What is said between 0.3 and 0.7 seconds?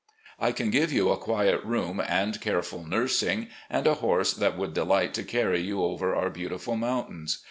I